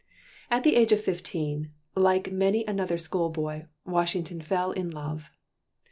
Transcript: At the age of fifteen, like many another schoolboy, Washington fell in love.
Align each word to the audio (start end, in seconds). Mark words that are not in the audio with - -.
At 0.49 0.63
the 0.63 0.75
age 0.77 0.91
of 0.91 0.99
fifteen, 0.99 1.73
like 1.93 2.31
many 2.31 2.65
another 2.65 2.97
schoolboy, 2.97 3.67
Washington 3.85 4.41
fell 4.41 4.71
in 4.71 4.89
love. 4.89 5.29